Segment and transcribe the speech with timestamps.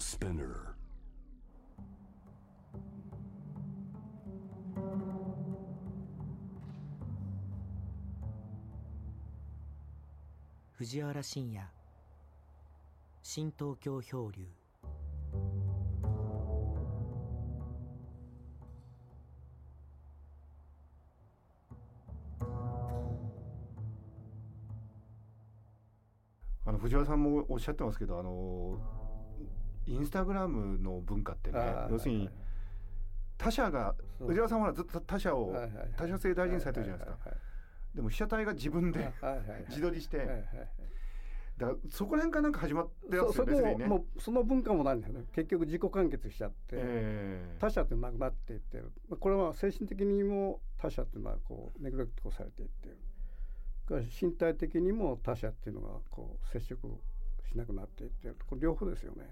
[0.00, 0.74] Spinner.
[10.78, 11.62] 藤原信也
[13.22, 14.46] 新東京漂流
[26.64, 28.99] あの藤原さんもおっしゃってますけどあの
[29.86, 31.58] インスタグラムの文化ってね
[31.90, 32.30] 要するにはい
[33.38, 34.28] 他者がそう。
[34.28, 35.56] 藤原さんはずっと他者を
[35.96, 37.30] 他者性大事にされてるじゃないですか。
[37.30, 37.38] はい
[37.94, 39.12] でも被写体が自分で
[39.68, 40.44] 自撮りして。
[41.58, 43.74] だからそこら辺からなんか始まってますよね。
[43.74, 45.26] ねもうその文化もないんだよね。
[45.32, 47.56] 結局自己完結しちゃって、ええ。
[47.58, 52.96] 他者ってなくなっていってるまあこれは精神的にも他者っていうのはこうネグレクトされていってる。
[54.22, 56.88] 身体的にも他者っていうのがこう接触
[57.50, 58.36] しなくなっていってる。
[58.46, 59.28] これ両方ですよね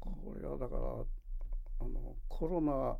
[0.00, 0.80] これはだから
[1.80, 2.96] あのコロナっ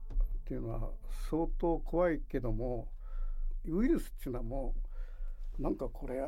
[0.46, 0.91] ていうのは
[1.30, 2.88] 相当怖いけども
[3.66, 4.74] ウイルスっていうのはも
[5.58, 6.20] うなんかこれ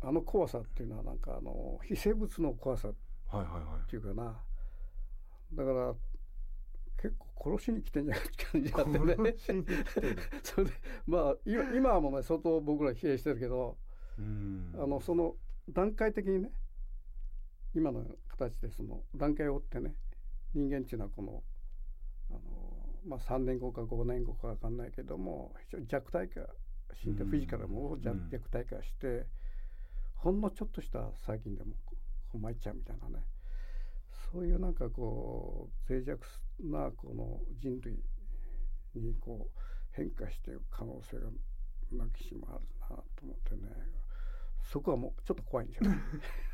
[0.00, 2.94] あの怖さっていうのはなんかあの非生物の怖さは
[3.32, 3.98] いはいはいってい。
[3.98, 4.36] うかな
[5.54, 5.94] だから
[7.00, 9.34] 結構殺しに来てんじゃないか感じがあってね。
[10.42, 10.72] それで
[11.06, 13.76] まあ今今はもうね相当僕ら疲弊してるけど
[14.18, 14.74] うん。
[14.74, 15.36] あのその
[15.70, 16.50] 段階的にね
[17.74, 18.04] 今の
[18.38, 19.94] 形でその段階を追ってね
[20.54, 21.42] 人間っていうのはこの
[22.30, 22.40] あの、
[23.06, 26.40] まあ、3年後か5年後か分かんないけども非常に弱体化
[27.04, 29.26] 身体フィジカルも弱体化して
[30.14, 31.72] ほんのちょっとした細菌でも
[32.30, 33.24] こう参っちゃうみたいなね。
[34.32, 36.26] そういうなんかこう脆弱
[36.60, 37.98] なこの人類
[38.94, 39.60] にこう
[39.92, 41.30] 変化していく可能性が
[41.92, 43.70] なきしもあるなと思ってね
[44.68, 45.98] そこはもうちょっと怖いんですよね。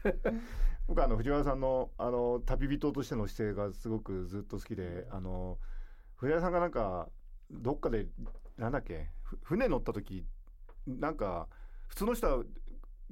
[0.87, 5.59] 僕はあの藤原さんのあの旅人としての姿勢がすごくずっと好きであの
[6.17, 7.09] 藤原さんがなんか
[7.51, 8.07] どっかで
[8.57, 10.27] なんだっけふ船乗った時
[10.87, 11.49] なんか
[11.89, 12.45] 普通の人は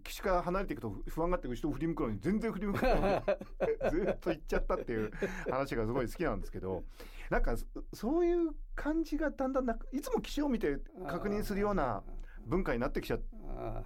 [0.04, 3.22] 岸から離れていくと不安がって後ろを振り向くのに全然振り向かない
[3.90, 5.10] ずっと行っちゃったっていう
[5.50, 6.84] 話がすごい好きなんですけど
[7.30, 12.02] なんかそそういう感じがだんだんなくいつも岸を見て確認するような
[12.46, 13.20] 文化になってきちゃっ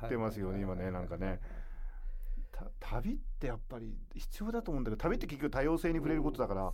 [0.08, 1.40] てますよね今ねなんかね。
[2.52, 6.72] た旅ってやっぱり必要だと思うんだけど旅って結局多様性に触れることだから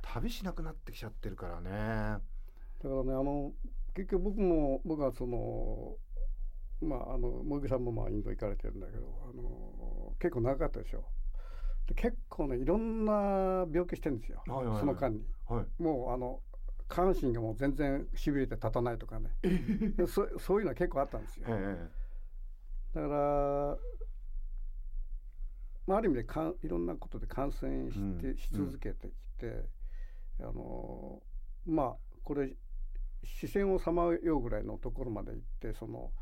[0.00, 1.70] 旅しなくなってきちゃってるからね。
[1.70, 1.70] だ
[2.18, 2.22] か
[2.82, 3.52] らねあの
[3.94, 5.96] 結局僕も僕はその
[6.80, 11.04] まああの茂木さんもまあインド行かれてるんだけどあの結構長かったでしょ
[11.86, 15.82] で結構ねいろんな病気してるんですよ、はいはいはいその間にはい。
[15.82, 16.40] もうあの
[16.88, 19.30] 下半身がもう全然しびれて立たないとかね。
[20.06, 21.46] そそういうのは結構あったんですよ。
[21.48, 21.88] え
[22.94, 23.78] だから、
[25.86, 28.36] まあ、ある意味でかんいろんなことで感染して、うん。
[28.36, 29.68] し続けてきて、
[30.40, 31.22] あの
[31.66, 32.56] まあこれ
[33.24, 36.12] 視線をさまようぐらいのところまで行ってその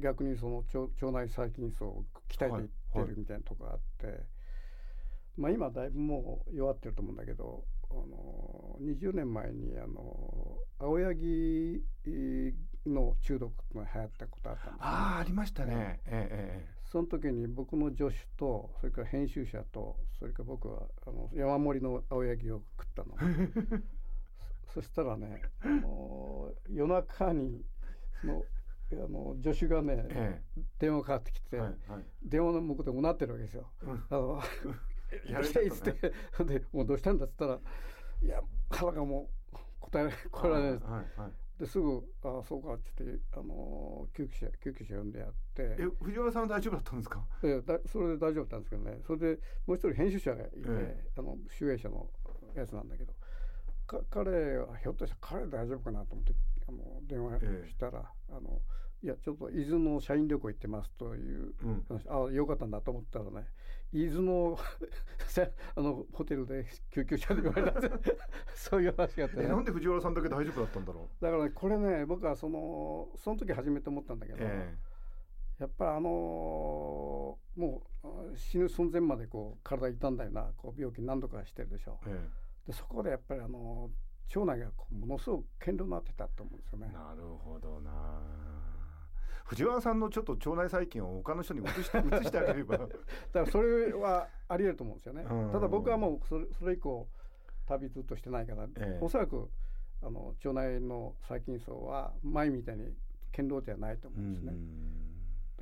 [0.00, 3.06] 逆にその腸腸内細菌層を鍛えていってはい。
[3.06, 3.08] はい。
[3.08, 4.26] るみたいなとこがあって、
[5.36, 11.82] まあ今だいぶもう弱ってると思うんだけどあの20年前にあの青柳
[12.86, 16.00] の中毒っていうのが流行ったことあったんですああありましたね。
[16.06, 23.16] えええその時に僕の助手とそれから編集者とそれから僕はあの山盛りの青柳を食ったの。
[24.68, 27.64] そそしたらねあの夜中に
[28.20, 28.44] その
[28.92, 30.40] あの助手がね、え
[30.78, 32.04] 電話かかってきて、はいはい。
[32.22, 33.68] 電話の向こうでうなってるわけですよ。
[34.10, 34.40] あの
[35.30, 36.10] やれ来てっつって
[36.44, 37.60] でもうどうしたんだっつったら
[38.22, 41.32] 「いや腹がもう答えられえこれはね」はいはい。
[41.58, 45.76] ですぐ「ああそうか」っつってあの救急車救急車呼んでやって。
[45.78, 47.26] え藤原さんは大丈夫だったんですか？
[47.42, 52.10] ええだそれで大丈夫だったんですけどねそれでもう一人編集者がいて、えあの集英社の
[52.54, 53.14] やつなんだけど
[53.86, 56.34] か彼はひょっとしたら彼大丈夫かなと思って
[56.68, 57.38] あの電話
[57.68, 58.60] したら、あの
[59.02, 63.46] いやちょっと伊豆の社員旅行行ってますといううん話、ああよかったんだと思ったらね
[63.92, 64.58] 伊豆の
[65.26, 67.80] せあのホテルで救急車で言われた
[68.54, 71.24] そういう話があって、ね、えなんで藤原さんだけ大丈夫だったんだろう？
[71.24, 74.76] だからねこれね僕はそのその時初めて思ったんだけど、え
[75.58, 84.06] やっぱりあのーもうあ死ぬ寸前までこう体痛んだようなこう病気何度かしてるでしょええでそこでやっぱりあのー
[84.40, 86.88] 腸内がこうものすごく堅牢になってたと思うんですよね。
[86.90, 88.20] えなるほどな。
[89.46, 92.78] 藤原さんのちょっと腸内細菌を他の人に移して 移してあげれば。
[92.78, 92.94] だか
[93.34, 95.22] らそれはあり得ると思うんですよね。
[95.22, 97.08] うんただ僕はもうそれそれ以降
[97.66, 99.48] 旅ずっとしてないから、ええおそらく
[100.02, 102.94] あの腸内の細菌層は前みたいに
[103.34, 104.52] 堅牢ではないと思うんですね。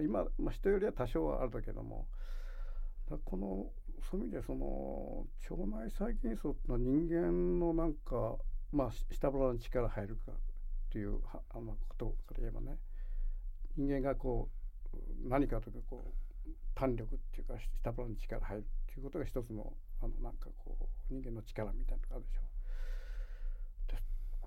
[0.01, 2.09] 今、まあ、人よりは多少はあるだけども
[3.25, 3.71] この
[4.11, 8.37] そういう意味でその腸内細菌層ってのは人間のなんか
[8.73, 10.33] まあ下腹に力入るか
[10.91, 12.79] というはあのことから言えばね
[13.77, 14.49] 人間がこ
[14.93, 16.13] う何かというかこ
[16.47, 19.73] う胆力っていうか下腹に力入るっていうことが一つの
[20.03, 22.41] あのなんかこう人間の力みたいなのがあるでしょ。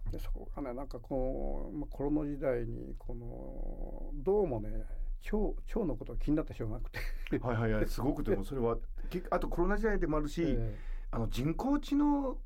[0.09, 0.11] う。
[0.11, 4.69] ででそこがねなんかこう、まあ、コロナ時代にこのどうもね
[5.31, 6.99] 腸腸のことが気になってしょうがなくて。
[7.39, 8.77] はいはいはいすごくでもそれは
[9.09, 10.77] け あとコロナ時代でもあるし、え
[11.11, 12.37] あの人工知能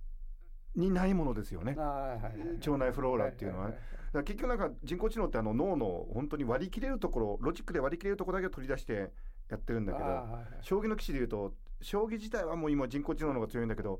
[0.75, 1.73] にないものですよね。
[1.77, 1.79] え。
[1.79, 2.57] はいはいはい。
[2.57, 3.77] 腸内フローラっていうのはね
[4.19, 9.11] ら結局なんか人工知能ってあの脳の本当に割り切れるところロジックで割り切れるところだけを取り出して
[9.49, 10.57] やってるんだけどはいはい。
[10.61, 13.99] 将棋の棋士でいうと将棋自体はもう今人工知能の方が強いんだけど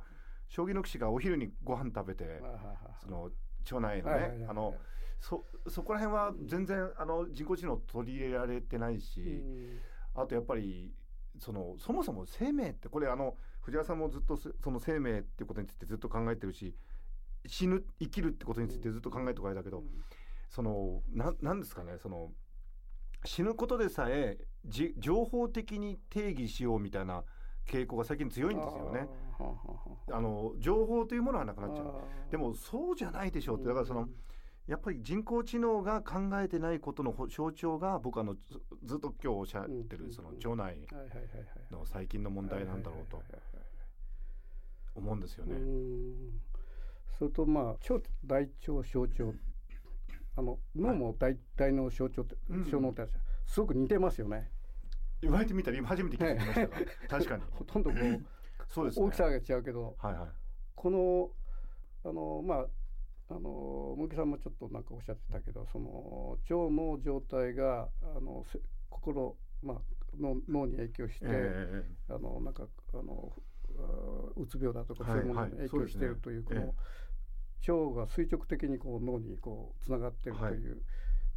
[0.50, 2.42] 将棋の棋士がお昼にご飯食べて
[3.04, 3.30] その
[3.72, 4.76] 腸内のはいはいはいねあの
[5.20, 9.22] そそこら辺は全然あの人工知能取り入れられてないし
[10.16, 10.92] あとやっぱり
[11.40, 16.76] そのそもそも生命ってこれあの藤原さんもずっとそその生命っていうことについてずっと考えてるし
[17.46, 19.84] 死ぬ生きるってことについてずっと考えておかれたけど、
[20.50, 22.32] そのななんですかねその
[23.26, 27.24] 死ぬことでさえじ情報的に定義しようみたいな
[27.68, 29.08] 傾向が最近強いんですよね。
[30.12, 31.94] あの情報というものはなくなっちゃう。
[32.30, 33.68] でもそうじゃないでしょうって。
[33.68, 34.10] だからその
[34.68, 40.08] やっぱり人工知能が考えてないことのほ象徴が僕あのずずっと今日おっしゃってうん。
[40.08, 40.88] るその腸内
[41.72, 43.22] の最近の問題なんだろうと
[44.96, 45.56] 思うんですよね。
[47.22, 47.64] うんそれとまあ
[47.94, 47.96] 腸
[48.26, 49.14] 大腸小腸
[50.36, 53.08] あの脳も大大脳小腸ってうん小脳って
[53.46, 54.50] すごく似てますよね。
[55.22, 56.78] 言われてみたら今初めて気づきましたが
[57.10, 57.44] 確かに。
[57.52, 58.26] ほとんどこう
[58.68, 59.06] そうですね。
[59.06, 59.96] 大きさが違うけど。
[60.00, 60.30] はいはい。
[60.76, 61.32] この
[62.04, 62.68] あのまあ
[63.30, 68.60] あの向木さんもちょっとなんかおっしゃってたけどその腸の状態があのせ
[68.90, 69.82] 心まあ
[70.20, 73.32] 脳脳に影響して、えあのなんかあの
[73.78, 76.68] あうつ病だとかはいそういうものにはい影響しているというこそうですね。
[76.68, 76.76] の
[77.68, 80.82] 腸が垂直的にこう脳にこうつながっているという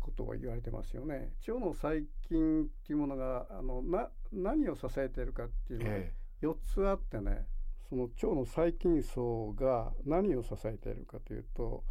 [0.01, 1.33] ことが言われてますよね。
[1.49, 6.13] 腸の細菌っていうものがあのな何を支えているかっていうのがえ
[6.43, 7.47] 4つあってね
[7.89, 11.85] その腸の細菌層が何を支えているかというと、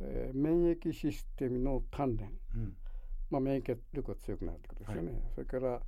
[0.00, 2.76] えー免疫システムの鍛錬、えうん。
[3.30, 5.80] まあ、免疫力が強くなるということですよね、それから、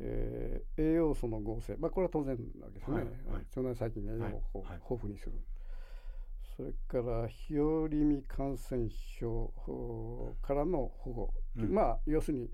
[0.00, 3.04] えー栄養素の合成、まあ、これは当然なわけですね、はい。
[3.04, 3.14] はい。
[3.56, 5.32] 腸内細菌が栄養を豊富にする、
[6.56, 8.88] それから日和見感染
[9.20, 9.52] 症
[10.40, 11.74] からの保護、うん。
[11.74, 12.50] まあ要するに、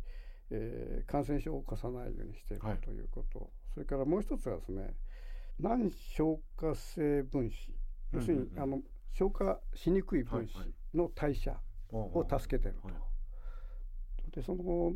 [0.51, 2.79] えー感染症を起こさないようにしているはい。
[2.79, 4.95] ということ、それからもう一つはですね
[5.61, 7.55] 難消化性分子。
[8.13, 8.81] 要するに、あの
[9.13, 10.97] 消化しにくい分子はいはい。
[10.97, 11.57] の代謝
[11.93, 12.89] を助けてると。
[12.89, 12.97] はい。
[14.35, 14.93] でその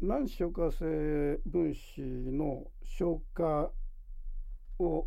[0.00, 3.70] 難消化性分子の消化
[4.78, 5.06] を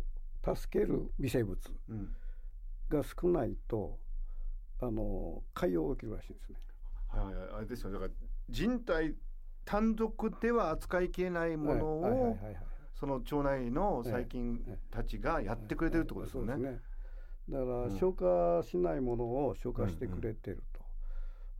[0.54, 1.58] 助ける微生物
[1.88, 2.16] うん
[2.88, 3.98] が少ないと
[4.80, 6.56] あの潰瘍が起きるらしいんですね。
[7.08, 8.10] はいはいあれですよだから
[8.50, 9.14] 人体
[9.64, 12.38] 単独では扱いきれないものを
[12.94, 16.80] その腸内の細菌たちがやってくれてるってことですよね。
[17.48, 20.62] だから、うん消化しないものを消化してくれてる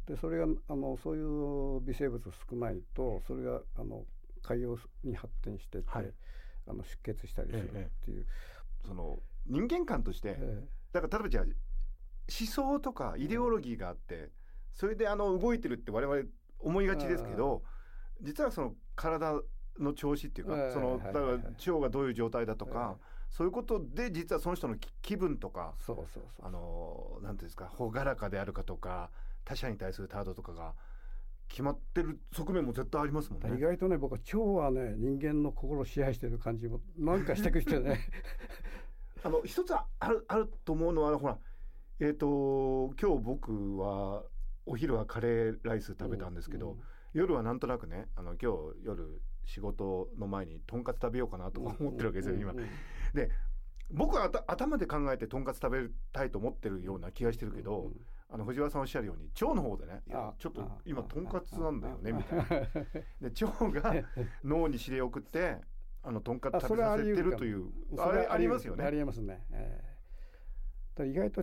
[0.06, 0.12] と。
[0.12, 4.04] でそれがあのそういう微生物少ないとそれがあの
[4.42, 6.12] 潰瘍に発展してって、はい
[6.66, 8.26] あの出血したりするっていう。
[8.86, 11.52] その人間観としてえだから例えばじゃあ思
[12.50, 14.30] 想とかイデオロギーがあって
[14.74, 16.22] それであの動いてるって我々
[16.60, 17.62] 思いがちですけど
[18.20, 19.40] 実はその体
[19.78, 22.98] の調子っていうはいかそのはいだから腸がどういう状態だとはか
[23.30, 26.46] そういうことで実はその人の気気分とかそうそうそう。
[26.46, 29.10] あのなんていうんですか朗らかであるかとか
[29.44, 30.74] 他者に対する態度とかが
[31.48, 33.58] 決まってる側面も絶対ありますもん意ね。
[33.58, 38.00] 外とね僕は腸はね人間の心を支配してる感じもなんかしてきてね
[39.24, 41.38] あの一つあるあると思うのはほら
[42.00, 44.22] えっ、と今日僕は
[44.66, 46.76] お昼はカレーライス食べたんですけど、
[47.12, 52.52] 夜はなんとなくねあの今日夜仕事の前にとんかつ食べようかなとか思ってるわけですよ、今。
[52.52, 52.68] うんうん
[53.90, 62.38] 僕は頭で考えてとんかつ食べたいと思ってるような気がしてるけど、うんあの藤原さんおっしゃるように腸の方でねいやあちょっとあ今あとんかつなんだよねあみたい
[63.22, 63.30] な。
[63.30, 63.94] で腸が
[64.44, 65.56] 脳に指令を送って
[66.02, 69.44] あのとんかつ食べさせてるというそれはあれありますよあねりえますね。
[69.52, 69.98] ええ。
[70.94, 71.40] だから意外と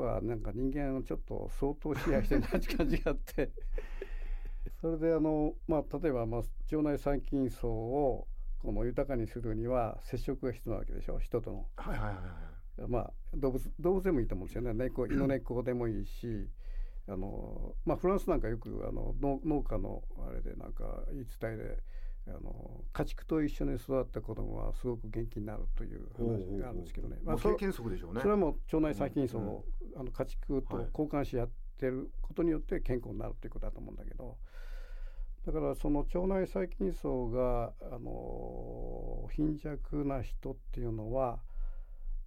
[0.00, 3.52] 腸がなんか人間をちょっと相当支配してるなって感じがあって。
[4.80, 11.68] それであのまあ例えばまあ腸内細菌層をこの豊かにするには接触が必要なわけでしょ人との。
[11.76, 14.74] はいはいはいはいまあ動物動物でもいいと思うんですよね。
[14.74, 16.50] 猫犬 猫でもいいし
[17.06, 21.82] あのまあフランスなんかよくあの農農家のあれでなんか言い伝えで
[22.28, 27.18] あの家畜と一緒に育った子供はすごく元気になるという話があるんですけどね。
[27.22, 28.20] まあ、経験則でしょうね。
[28.20, 29.64] それはもう腸内細菌層を、
[29.94, 34.36] あの家畜と交換し合ってることによって健康になるということだと思うんだけど。
[35.46, 41.38] だからその腸内細菌層があの貧弱な人っていうのは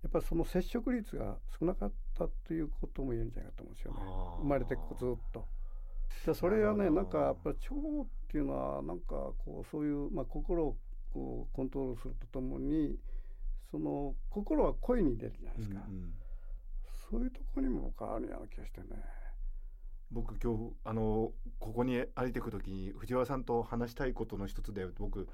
[0.04, 4.00] やっぱりその接触率が少なかったということも言えるんじゃないかと思うんですよね
[4.42, 5.46] 生まれてずっと。
[6.26, 10.78] でそれはねなんかやっぱり腸っていうのはなんかこうそういう、まあ、心を
[11.14, 12.96] こうコントロールするとともに
[13.72, 16.14] その心は声に出るじゃないですか、うんうん、
[17.12, 18.88] そういうところにも変わるような気がしてね。
[20.12, 25.28] 僕今日あのここに歩いていく時に藤原さんと話したいことの一つで僕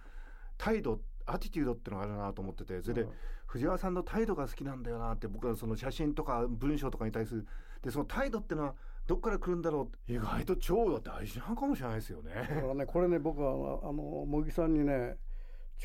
[0.58, 3.08] 態度アティテュードってのがあるなと思っててそれで、
[3.48, 7.48] 藤原さんの態度が好きなんだよなって僕はその写真とか文章とかに対する
[7.82, 8.75] でその態度っていうのは
[9.07, 10.12] どっから来るんだろう？
[10.12, 12.31] 意外と腸が大事なのかもしれないですよね。
[12.33, 15.17] だからねこれね僕はあの茂木さんにね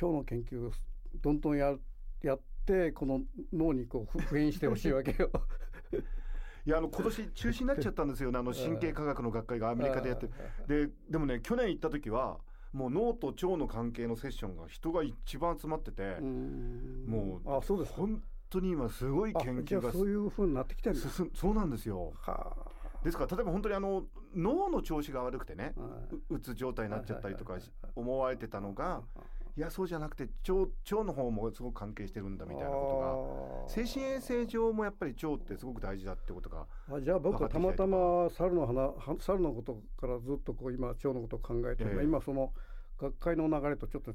[0.00, 0.70] 腸の研究
[1.20, 1.74] どんどんや
[2.22, 3.20] やってこの
[3.52, 5.30] 脳にこう復元してほしいわけよ。
[6.66, 8.38] いやあの今年中止になっちゃったんですよね。
[8.38, 10.28] あの神経科学の学会がアメリカでやって。
[10.66, 12.38] ででもね去年行った時は
[12.72, 22.12] もう脳と腸の関係のセッションが人が一番集まっててもうあそうです本当に今すごい研究がそういうふうになってきてるそうなんですよ。
[22.16, 24.04] はあですから例えば本当にあの
[24.34, 25.74] 脳の調子が悪くてね、
[26.28, 27.56] うつ状態になっちゃったりとか
[27.96, 29.02] 思われてたのが、
[29.56, 42.52] いやそうじゃなくて腸腸の方もすごく関係してるんだみたいなことが精神衛生上もやっぱり腸ってすごく大事だってことがあじゃあ僕はたまたま猿の花猿のことからずっとこう今腸のことを考えてる、えー、今その
[42.98, 44.12] 学会の流れとちょっと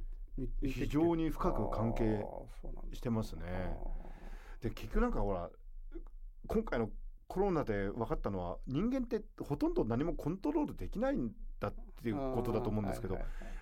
[0.63, 2.23] 非常に深く関係
[2.93, 3.41] してますね。
[4.61, 5.49] で結局なんかほら
[6.47, 6.89] 今回の
[7.27, 13.17] コロナで分かったのは人間ってほとんど何もコントロールできないんだっていうことだと思うんですけど、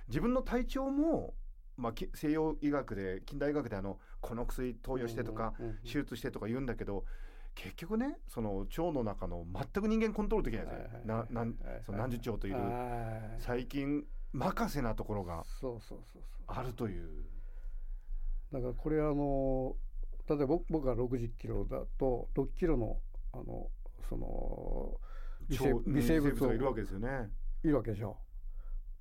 [0.07, 1.33] 自分の体調も
[1.75, 5.53] まあ、西洋医学で近代医学であのこの薬投与してとか、
[5.83, 7.03] 手術してとか言うんだけど
[7.55, 11.55] 結局ねその腸の中の全く人間コントロールできないですよ、ななん
[11.85, 12.55] その何十兆という
[13.39, 14.03] 細菌
[14.33, 15.43] 任せなところが
[16.47, 17.25] あるという。
[18.51, 19.75] だからこれあの
[20.29, 22.99] 例えば僕が60キロだと6キロの
[23.33, 23.69] あの
[24.07, 24.99] その
[25.49, 27.29] 微生微生物がいるわけですよね。
[27.63, 28.17] いるわけでしょ。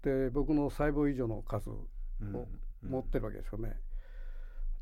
[0.03, 1.87] で僕の細胞以上の数を
[2.83, 3.77] 持ってるわけですよね。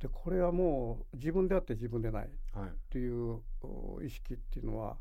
[0.01, 2.31] でこれはもう自分であって自分でないっ
[2.89, 3.41] ていう
[4.03, 4.97] 意識っていうのは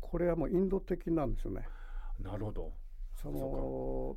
[0.00, 1.68] これはもうインド的なんですよね。
[2.18, 2.72] なるほど。
[3.14, 4.16] その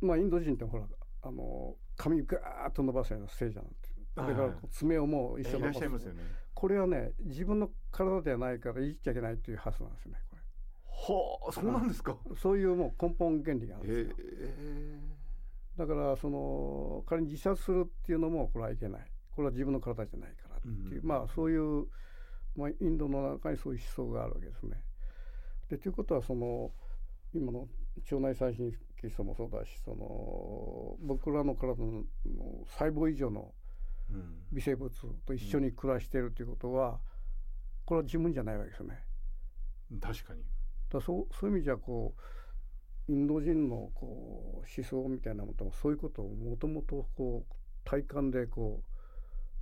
[0.00, 0.86] まあインド人ってほら
[1.22, 3.74] あの髪ガーッと伸ばすような聖者なんて
[4.16, 6.14] だから爪をもう一緒に伸ばす、ね、
[6.60, 10.42] これはね自分の体ではないからいじっちゃいけないっていう発想なんですよねこれ。
[10.92, 12.18] はあそうなんですか？
[12.36, 14.26] そういうもう根本原理があるんですよ。
[15.78, 21.86] だからその仮に自殺するっていうのもこれはいけないこれは自分の体じゃないからっていう、うん、まあそういう、
[22.56, 24.82] まあ、インドの中にそういう思想があるわけですね。
[25.70, 26.72] でということはその
[27.32, 27.68] 今の
[28.10, 28.52] 腸内細
[29.00, 32.04] 菌素もそうだしその僕らの体の
[32.66, 33.54] 細胞以上の
[34.52, 34.90] 微生物
[35.26, 37.00] と一緒に暮らしているということは、
[37.84, 39.04] これは自分じゃないわけですよね。
[40.00, 40.42] 確かに
[40.90, 42.14] だそうそういう意味じゃこ
[43.08, 48.82] うインド人のこう思想みたいなものもそういうことをもともとこう体感でこ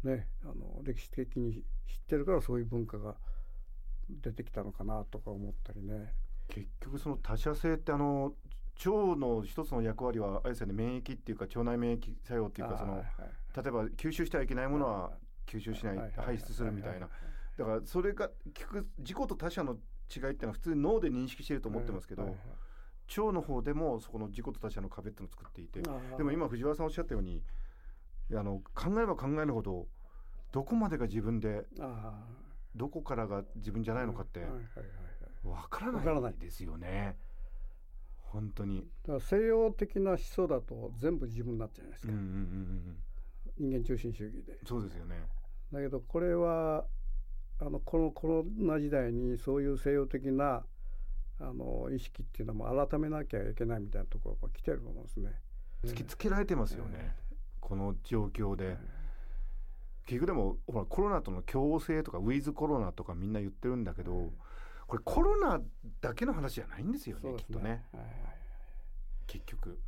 [0.04, 1.62] うねあの歴史的に知っ
[2.08, 3.14] てるからそういう文化が
[4.10, 6.14] 出てきたのかなとか思ったりね。
[6.48, 8.34] 結局その他者性ってあの
[8.78, 13.04] 腸の一つの役割はあれですよね免疫っていうか腸内免疫作用っていうかその、はい
[13.62, 15.10] 例えば吸収してはいけないものは
[15.46, 17.08] 吸収しない、排出するみたいな。
[17.56, 22.36] だからそれが結局自己と他者の違いっていうのは普通脳で認識してると思ってますけど、
[23.16, 25.80] 腸の方でもそこの自己と他者の壁っていうのを作っていて
[26.16, 27.42] でも今藤原さんおっしゃったように
[28.34, 29.86] あの考えれば考えるほど
[30.52, 31.64] どこまでが自分で
[32.76, 34.40] どこからが自分じゃないのかって
[35.42, 37.16] 分からないですよね。
[38.20, 38.86] 本当に。
[39.04, 42.96] だから西洋的な思想だと全部自分になっちゃいますか、うんうんうんうん、
[43.58, 44.58] 人間中心主義で。
[44.66, 45.16] そうですよね。
[45.72, 46.86] だけどこれは
[47.60, 50.64] あのこのコロナ時代にそういう西洋的な
[51.40, 55.32] あの意識っていうのも改めなきゃいけないみたいなところが来てると思うんですね。
[55.84, 58.70] 突きつけられてますよね、えー、この状況で。
[58.70, 58.76] えー、
[60.06, 64.30] 結局でもほらコロナとの共生とかウィズコロナとかみんな言ってるんだけど、えー、
[64.86, 65.60] これコロナ
[66.00, 68.12] だけの話じゃないんですよね、ね、きっとね、はいはい、
[69.26, 69.80] 結局。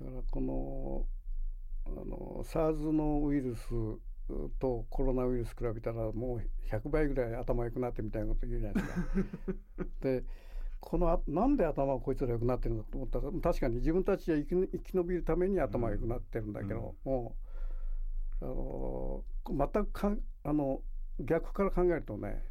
[0.00, 1.06] だからこの
[1.96, 3.68] あの SARS のウイルス
[4.58, 9.84] とコロナウイルス比べたらもう100倍ぐらい頭良くなってみたいなこと言うじゃないですか。
[10.00, 10.24] で
[10.80, 17.36] このあなんで頭がこいつら良くなってるんだと思ったら確かに自分たちは生き生き延びるために頭が良くなってるんだけど、も
[18.40, 20.82] うあの全くかんあの
[21.18, 22.42] 逆から考えるとね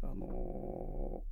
[0.00, 1.22] あの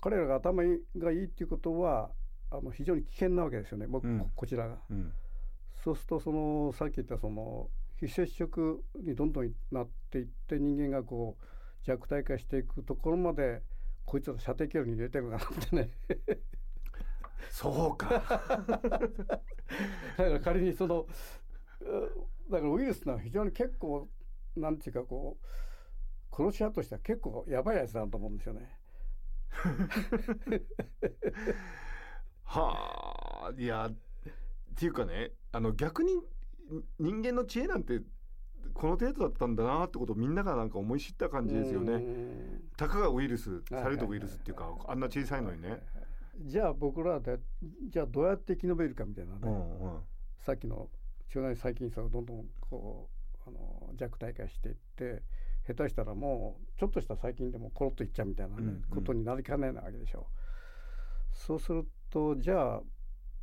[0.00, 2.12] 彼らが頭がいいっていうことは
[2.50, 3.88] あの非常に危険なわけですよね。
[3.88, 4.20] 僕、うん。
[4.20, 4.78] ここちらが。
[4.90, 5.12] うん
[5.84, 7.68] そうするとそのさっき言ったその
[8.00, 11.44] 非接触にどんどんなっていって人間がこう
[11.84, 13.60] 弱体化していくところまで
[14.06, 15.90] こいつら射程距離に入れてるかなってね
[17.50, 19.10] そうか だか
[20.16, 21.06] ら仮にそのう
[22.50, 24.08] だからウイルスのは非常に結構
[24.56, 28.80] なんていうかこう殺し屋としては結構やばいやつだと思うんですよね。
[32.44, 33.94] はあいやっ
[34.74, 36.12] ていうかねあの逆に
[36.98, 38.00] 人間の知恵なんて
[38.72, 41.96] この程度だったんだなってことをみんながなんか思い知った感じですようね。
[41.96, 45.80] んたかがウイルスはいされどウイルスっていうかあんな小さいのにね。
[46.40, 47.38] じゃあ僕らで
[47.88, 50.00] じゃあどうやって生き延びるかみたいなね、うんうん
[50.44, 50.90] さっきの
[51.34, 53.08] 腸内細菌層がどんどんこ
[53.46, 55.22] うあの弱体化していって
[55.66, 61.36] 下手したらもうちょっとした細菌でもコロッといっちゃうみたいなね、うんうんことになりかねないわけでしょう。
[61.36, 62.82] そうするとじゃあ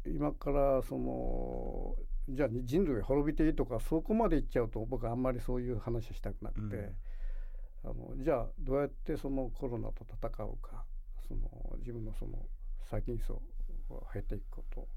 [0.05, 1.95] 今からその
[2.29, 6.91] じゃあ人類が滅びていいとかそこまでいっちゃうと僕はあんまりそういう話はしたくなくて、
[7.83, 10.85] あのじゃあどうやってそのコロナと戦うか
[11.27, 11.41] その
[11.79, 12.45] 自分のその
[12.89, 13.41] 細菌層
[13.89, 14.87] を減っていくこと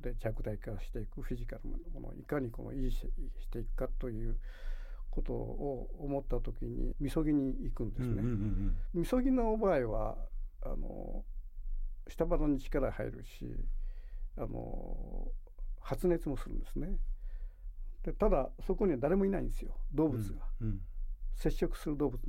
[0.00, 4.38] で弱体化していくフィジカルなものをいかにこの維持ししていくかという
[5.10, 8.06] ことを思った時にみそぎに行くんですね。
[8.06, 10.16] うんうんうんみそぎの場合は
[10.62, 11.24] あの
[12.08, 13.44] 下腹に力入るし
[14.36, 15.28] あの
[15.80, 16.96] 発熱もするんですね。
[18.04, 19.76] でただそこには誰もいないんですよ。
[19.92, 20.80] 動物が、うん。
[21.34, 22.20] 接触する動物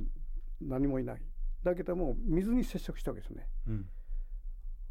[0.60, 1.22] 何もいない。
[1.62, 3.48] だけども水に接触したわけですね。
[3.68, 3.88] うん。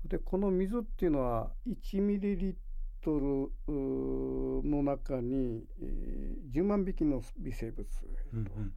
[0.05, 2.55] でこの水っていうのは1ミリリッ
[3.01, 3.51] トル
[4.69, 7.87] の中に、えー10万匹の微生物。
[7.87, 8.73] と、うんうん。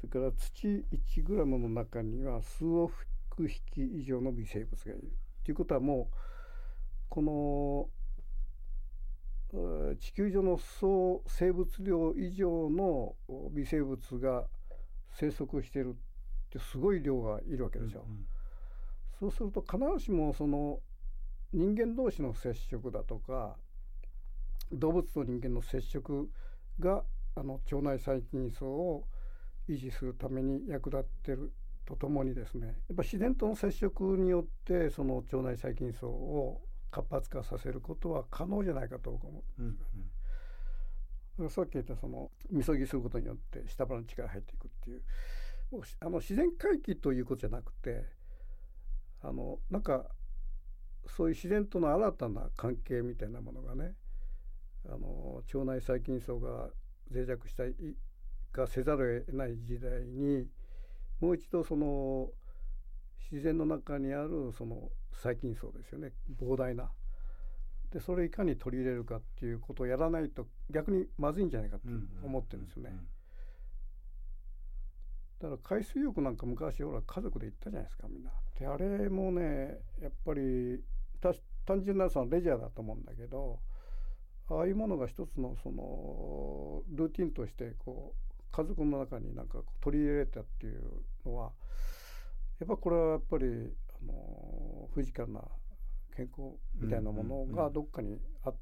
[0.00, 2.92] それから土1グラムの中には数億
[3.46, 5.12] 匹以上の微生物がいる。
[5.44, 6.16] ということはもう
[7.08, 7.88] この
[9.98, 14.44] 地球上の総生物量以上のお微生物が
[15.12, 15.92] 生息しているっ
[16.50, 18.04] てすごい量がいるわけでしょ。
[19.20, 20.80] そうすると必ずしもその
[21.52, 23.56] 人間同士の接触だとか
[24.72, 26.28] 動物と人間の接触
[26.80, 27.04] が
[27.36, 29.04] あの腸内細菌層を
[29.68, 31.52] 維持するために役立ってる
[31.86, 36.60] とともにですねやっぱ自然との接触によってその腸内細菌層を
[36.94, 39.62] 活発化させることは可能じゃないかと僕は思う。
[39.62, 39.74] うんうん。
[39.74, 39.76] だ
[41.38, 45.02] からさっき言ったそのみそぎすることによって下腹の力が入っていくっていう。
[45.72, 48.04] もうしあの自然回帰ということじゃなくて
[49.22, 50.04] あのなんか
[51.06, 53.94] そういう自然との新たな関係みたいなものがね
[54.86, 56.68] あの腸内細菌層が
[57.10, 57.74] 脆弱したい
[58.52, 60.46] がせざるを得ない時代に
[61.20, 62.30] もう一度その
[63.32, 64.90] 自然の中にあるその
[65.22, 66.90] 細菌層ですよね膨大な。
[67.92, 72.90] でそれをいかに取り入れるかっていうことをやらないと逆にまずいんじゃないかとうん思ってるんですよね。
[75.40, 78.30] だから海水浴なんか昔ほら家族で行ったじゃないですかみんな。
[78.58, 80.82] であれもねやっぱり
[81.20, 81.32] た
[81.64, 83.60] 単純なそのレジャーだと思うんだけど
[84.48, 90.82] ああいうものが一つのそのルーティンとしてこう家族の中になんか取り入れたっていう
[91.24, 91.52] のは
[92.60, 93.72] やっぱこれはやっぱり
[94.08, 95.40] あのフィジカルな
[96.16, 98.52] 健康みたいなものがどっかにあ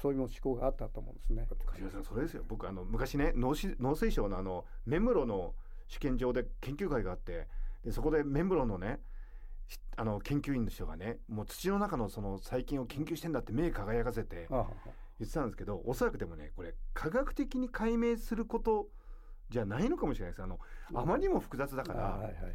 [0.00, 1.46] そういう思考があったと思うんですね。
[2.02, 2.44] それですよ。
[2.46, 5.54] 僕あの昔ね農し農水省のあの目室の
[5.88, 7.48] 試験場で研究会があって
[7.84, 9.00] でそこで目室のね
[9.66, 18.88] しあの研究員の人がねもう土の中のその細菌を研究してんだって目輝かせて言ってたんですけどおそらくでもねこれ科学的に解明すること
[19.48, 20.42] じゃないのかもしれないです。
[20.42, 20.58] あの
[20.94, 22.54] あまりにも複雑だから、あはいはいはい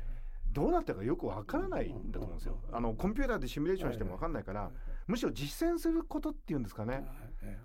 [0.54, 2.60] どうなったかよくわからないんだと思うんですよ。
[2.72, 4.72] あのコンピューターでシミュレーションしてもわかんないから、
[5.08, 7.06] むしろ実践することっていうんですかね。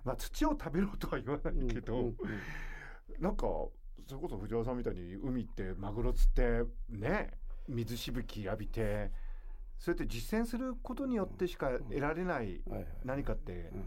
[0.03, 2.13] まあ土を食べろとは言わないけど、
[3.19, 3.43] なんか
[4.07, 7.31] それこそ藤原さんみたいに海行ってマグロ釣ってね
[7.67, 9.11] 水しぶき浴びて
[9.77, 12.61] そうやって実践することによってしか得られない
[13.05, 13.85] 何かってうん。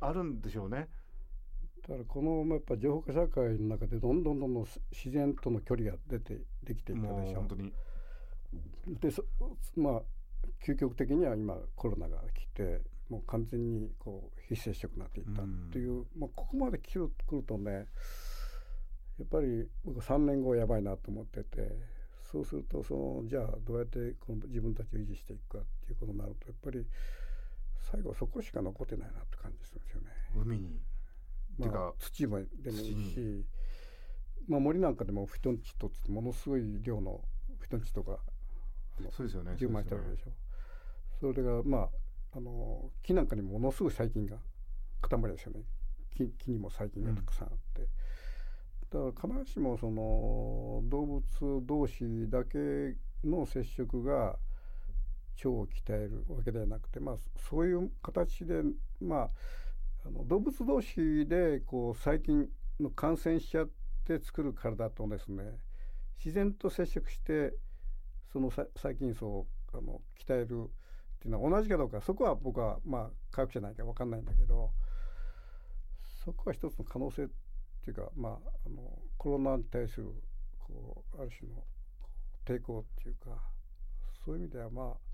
[0.00, 0.88] あるんでしょうね。
[1.82, 7.72] だからこのやっぱ情報化社会の中でどんどんどんどん自然との距離が出てできていったでしょ本当に。
[9.00, 9.24] でそ
[9.76, 10.02] まあ
[10.64, 17.72] 究極的には今コロナが来てもう完全にこう非接触になっていったっていう、まあ、ここまで来る来るとね
[19.18, 21.68] やっぱり僕3年後やばいなと思ってて
[22.30, 26.86] そうするとそのじゃあどうやってこの自分たちを維持していくかっていうことになるとやっぱり
[27.90, 30.08] 最後そこしか残ってないなって感じするんですよね。
[30.34, 30.80] 海に
[31.58, 33.46] まあてか、土もでもいい土し、
[34.48, 37.20] まあ、森なんかでもフィトンチッドってものすごい量の
[37.58, 38.18] フィトンチッドが
[39.10, 40.30] そうですよね充満してるわけでしょ。
[41.20, 41.88] それがまあ
[42.34, 44.36] あの木なんかにもものすごい細菌が
[45.00, 45.60] 塊ですよね。
[46.16, 47.88] 木木にも細菌がたくさんあって、
[48.90, 51.22] だから必ずしもその動物
[51.66, 54.36] 同士だけの接触が
[55.36, 57.16] 腸を鍛えるわけではなくて、まあ、
[57.48, 58.62] そういう形で、
[59.00, 59.30] まあ、
[60.04, 62.48] あの動物同士でこう細菌
[62.80, 63.70] の感染しちゃっ
[64.04, 65.44] て作る体とですね
[66.18, 67.54] 自然と接触して
[68.32, 70.46] その細菌層をあの鍛えるっ
[71.20, 74.70] ていうのは同じかどうかそこは僕はまあ科学者ないか分かんないんだけど
[76.24, 77.26] そこは一つの可能性っ
[77.84, 78.32] ていうかまあ
[78.66, 80.12] あのコロナに対する
[80.58, 81.62] こうある種の
[82.44, 83.40] 抵抗っていうか
[84.24, 85.11] そういう意味ではまあ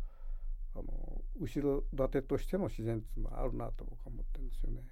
[0.74, 4.83] あの後ろ盾としての自然っていうのはあるなと僕は思ってるんですよね。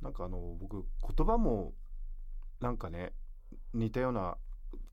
[0.00, 0.84] なんかあの僕
[1.16, 1.72] 言葉も
[2.60, 3.12] なんかね
[3.74, 4.36] 似たような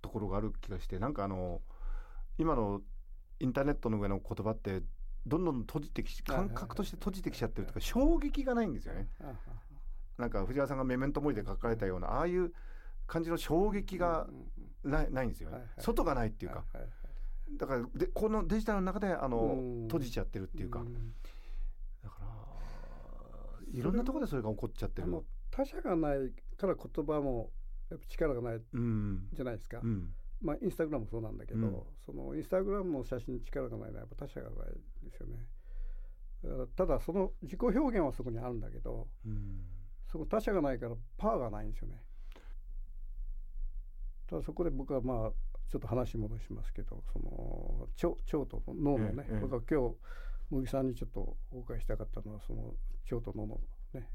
[0.01, 1.61] ところがある気がしてなんかあの
[2.37, 2.81] 今の
[3.39, 4.81] インターネットの上の言葉って
[5.25, 9.07] どんどん閉じてき感覚として閉じてきちゃってるとか衝撃がないんですよね。
[10.17, 12.53] なんか藤原さんがメメントモリで書かれたようなああいう
[13.07, 14.27] 感じの衝撃が
[14.83, 15.57] ないないんですよね。
[15.79, 17.02] 外がないっていうかはい
[17.57, 19.87] だからでこのデジタルの中であのうん。
[19.87, 20.79] 閉じちゃってるっていうか。
[20.79, 20.93] ん。
[22.03, 25.23] だからいろんなところでそれが起こっちゃってる。
[25.51, 27.51] 他者がないから言葉も
[27.89, 29.27] やっぱ力がないうん。
[29.33, 30.13] じゃないですか、うん。
[30.41, 31.83] まあインスタグラムもそうなんだけど、うん。
[32.05, 34.67] そのインスタグラムの写真に力がないのはやっぱ他者がない
[35.03, 35.45] ですよね。
[36.75, 39.61] ただその自己表現はそこにあるんだけどうん。
[40.11, 42.01] そこ他者がないからパワーがないんですよね。
[44.27, 45.31] ただそこで僕はまあ
[45.69, 49.95] ちょっと話戻しますけどその腸腸と脳のね、僕は今日
[50.51, 52.73] 麦さんにちょっとお伺いしたかったのはその
[53.11, 53.59] 腸と脳の
[53.93, 54.07] ね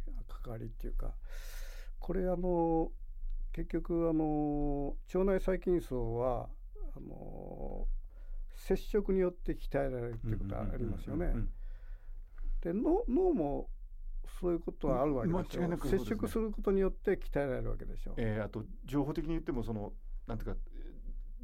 [0.43, 1.15] 関わりっていうか
[1.99, 2.91] これあの
[3.53, 6.49] 結局あの腸内細菌層は
[6.97, 7.87] あの
[8.55, 11.33] 接触によって鍛えられるっていうことはありますよね。
[12.61, 13.69] で脳脳も
[14.41, 18.15] そういうことはあるわけですね接触することによって鍛えられるわけでしょ。
[18.17, 19.93] えーあと情報的に言ってもその
[20.27, 20.61] なんていうか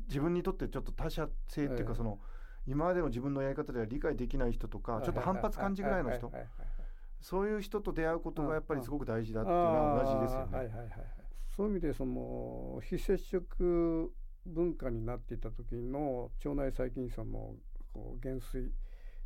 [0.08, 1.84] 自分にとってちょっと他者性っていうええ。
[1.84, 2.18] かその
[2.66, 6.30] 今までの自分のやり方では理解できない人とかちょっと反発感じぐらいの人。
[7.20, 10.46] そういう人と出会うことがやっぱりすごく大事だっていうあのは同じですよね。
[10.52, 11.06] ーはいはいはいはい。
[11.48, 14.12] そういう意味でその非接触
[14.44, 17.54] 文化になっていた時の腸内細菌層の
[17.94, 18.70] こう減衰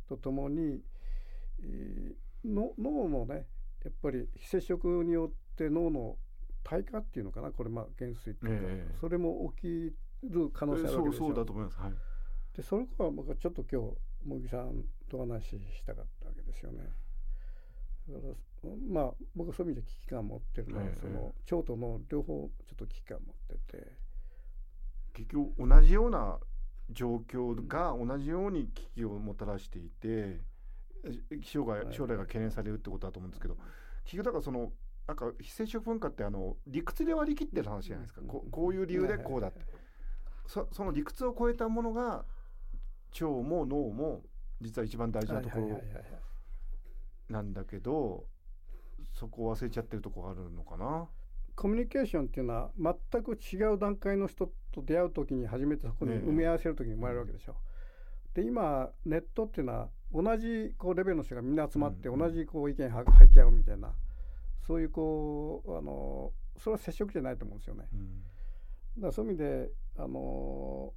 [0.07, 0.81] とともに、
[1.61, 2.15] えー
[2.45, 3.47] の脳のね
[3.83, 6.17] やっぱり非接触によって脳の
[6.63, 8.95] 退化っていうのかなこれまあ減衰っていうか、ええ。
[8.99, 11.17] それも起きる可能性あるわけで。
[11.17, 11.77] そうそうだと思います。
[11.77, 11.93] はい。
[12.55, 16.79] でそれから僕はちょっと今日茂木さんとお話ししたかったわけですよね。
[18.09, 23.91] だからまあ僕はそういう意味で危機感を持ってるのは、ええその腸と脳両方ちょっと危機感を持ってて、
[25.13, 26.39] 結局同じような
[26.91, 30.41] 状況が同じように危機をもたらしていて
[31.41, 33.55] 将来はい将来が懸念されるってことだと思うんですけど
[34.05, 34.71] 結局だからその
[35.07, 39.61] なんか非接触文化ってあの理屈で割り切ってる話じゃないですか、こうこういう理由でこうだって、
[40.49, 42.25] そその理屈を超えたものが
[43.13, 44.23] 腸も脳も
[44.59, 45.79] 実は一番大事なところ
[47.29, 48.25] なんだけど
[49.13, 51.07] そこを忘れちゃってるとこがあるのかな？
[51.55, 52.71] コミュニケーションっていうのは
[53.11, 57.55] 全く違う段階の人と出会う時に初めてそこにええ埋め合わせる時に生まれるわけでしょ。
[58.33, 63.93] で今ネットっていうのは同じこうレベルの人がみんな集まってうん同じこう意見は吐き合うみたいな
[64.65, 67.87] そういうこうあのそれは接触じゃないと思うんですよね。
[67.93, 68.23] うん
[68.99, 70.93] だそういう意味であの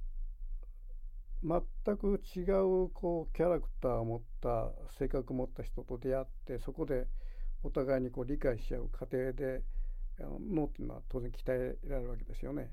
[1.43, 2.39] 全く違
[2.85, 7.07] うこうキャラクターを持った性格を持った人と出会ってそこで
[7.63, 9.61] お互いにこう理解し合う過程で
[10.19, 12.71] 脳っていうのは当然鍛えられるわけですよね。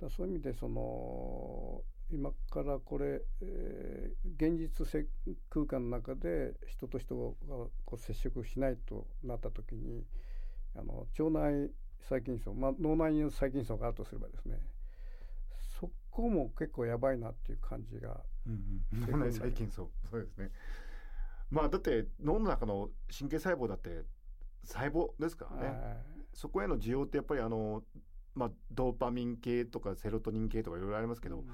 [0.00, 5.06] だそういう意味でその今からこれ、えー現実せ
[5.50, 10.04] 空間の中で人と人がこう接触しないとなった時に
[10.76, 11.70] あの腸内
[12.02, 14.58] 細菌層、まあ、脳内に細菌層があるとすればですね。
[15.80, 20.50] そこも結構やばいなっていう感じがうんうん、脳内細菌そうそうですね。
[21.50, 24.04] まあだって脳の中の神経細胞だって
[24.64, 25.96] 細胞ですからね、はい。
[26.32, 27.82] そこへの需要ってやっぱりあの、
[28.34, 31.44] まあ、ドーパミン系とかセロトニン系とかいろいろありますけど、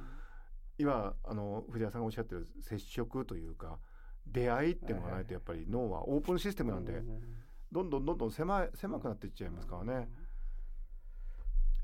[0.79, 3.79] 今あの藤原さんがおっしゃってる接触というか
[4.27, 7.05] 出会いっていうのがないとやっぱり脳はオープンシステムなんで、う
[7.73, 10.09] どんどんどんどん狭い狭くなっていっちゃいますからね。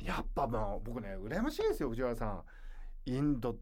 [0.05, 2.43] やっぱもう僕ね羨ましいですよ藤原さん。
[3.07, 3.57] インド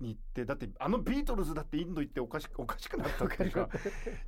[0.00, 3.68] に行ってだってあのビートルズだってインド行っておかしおかしくなったっていうか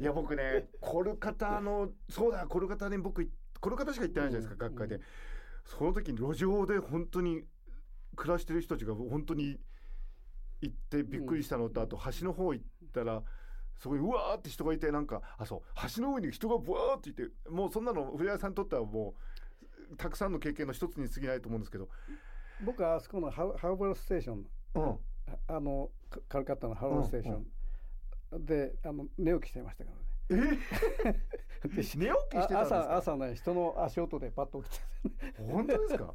[0.00, 3.28] いや僕ねコルカタのそうだコルカタに僕
[3.60, 5.00] コルカタしか行ってないじゃないですか、学会で、
[5.64, 7.44] その時に路上で本当に
[8.14, 9.58] 暮らしてる人たちが本当に
[10.60, 13.22] 行ってびっくりしたのと、あと橋の方行ったら
[13.78, 15.60] そこにうわーって人がいてなんかあそう
[15.96, 19.33] 橋の上に人がブワーっていてもうそんなの藤原さんにとってはもう
[19.96, 21.88] たくさんの経験の一つに過ぎないと思うんですけど、
[22.64, 24.46] 僕はあそこのハハーバーステーション。
[24.74, 24.98] うん、
[25.48, 29.90] あのカカルカッタのハローステーション、であの寝起きしてましたか
[30.30, 30.58] らね。
[31.10, 31.14] え
[31.68, 34.84] 寝起きしてたんですあか朝朝ね人の足音でパッと起きて
[35.38, 36.14] 本当ですか？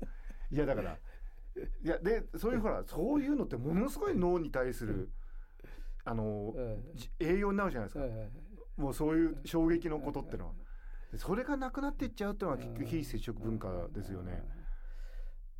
[0.52, 0.98] いやだから
[1.84, 5.10] いやでそういうほらそういうのってものすごい脳に対する
[6.06, 8.32] あの、えじ栄養になるじゃないですか、え
[8.78, 10.60] もうそういう衝撃のことってのは、で
[11.18, 14.44] それがなくなっていっちゃうっていうのは結局非接触文化ですよね。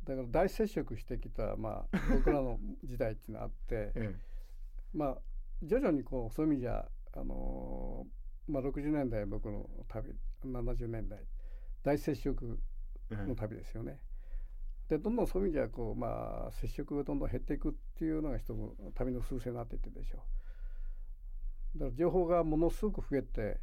[0.04, 4.14] だから大接触してきた、まあ、 僕らの時代っていうのがあってえ
[4.92, 5.18] まあ
[5.62, 10.12] 徐々にこうそういう意味じゃあのーまあ、60年代僕の旅
[10.44, 11.20] 70年代
[11.82, 12.58] 大接触
[13.10, 14.00] ええの旅ですよね。
[14.88, 20.18] でどんどんそういう意味じゃこう、まあ、接触がどんどん減っていくっていうのが一つの旅の趨勢になっていってるでしょ
[21.76, 21.78] う。
[21.78, 23.60] だから情報がものすごく増えて、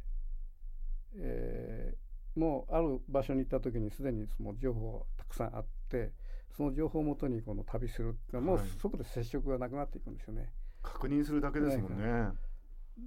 [1.16, 6.12] えーもうある場所に行った時にすでにその情報たくさんあって
[6.56, 10.52] その情報をもとにこの旅するっていうのはもうはいそこで接触がなくなっていくんですよね。
[10.80, 12.30] 確認するだけですもんね。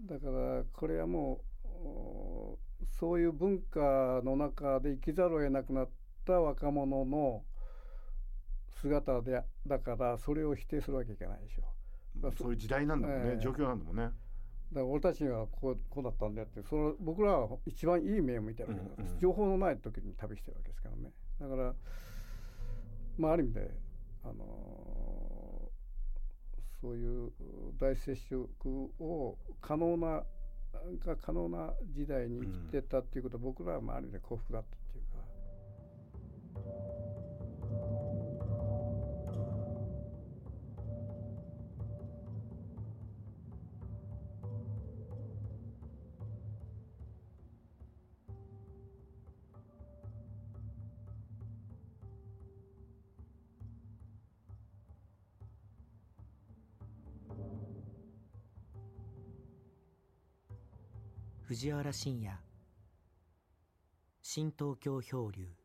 [0.06, 2.60] だからこれはもうお
[3.00, 5.90] そういう文化の中で生きざるを得なくなっ
[6.26, 7.44] た若者の
[8.82, 11.62] 姿でだからそれを否定するわけいかないでしょ
[12.18, 14.10] だからそそういう時代なんだもんね、ええ状況なんだもんね。
[14.72, 19.20] だから俺たちにはこうこうだったんだよってそれ僕らは一番いい目を見てるわけだ、うんうん。
[19.20, 21.12] 情報のない時に旅してるわけですからね。
[21.40, 21.76] だから
[23.18, 23.72] まあある意味で
[24.24, 24.92] あのー
[26.82, 27.32] そういう
[27.80, 28.50] 大接触
[29.00, 30.24] を可能な
[31.06, 35.12] が可能な時代に生きてたっていうことは、僕らはまあある意味で幸福だったっていうか。
[61.52, 62.32] 藤原信也。
[64.22, 65.61] 新東京漂流。